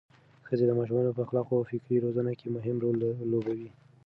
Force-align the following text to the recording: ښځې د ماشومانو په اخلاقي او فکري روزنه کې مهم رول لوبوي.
ښځې 0.47 0.65
د 0.67 0.71
ماشومانو 0.79 1.15
په 1.15 1.21
اخلاقي 1.25 1.53
او 1.57 1.61
فکري 1.71 1.97
روزنه 2.05 2.31
کې 2.39 2.47
مهم 2.55 2.77
رول 2.83 2.97
لوبوي. 3.31 3.69